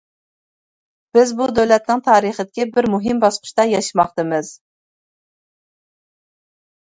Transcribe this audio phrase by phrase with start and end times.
[1.17, 4.51] بىز بۇ دۆلەتنىڭ تارىخىدىكى بىر مۇھىم باسقۇچتا ياشىماقتىمىز.